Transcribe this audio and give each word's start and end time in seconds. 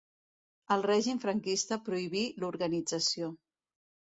El 0.75 0.85
règim 0.87 1.19
franquista 1.25 1.79
prohibí 1.91 2.25
l'organització. 2.45 3.33